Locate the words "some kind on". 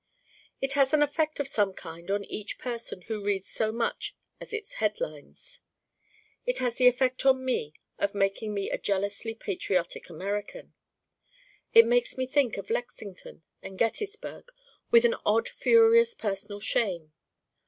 1.47-2.23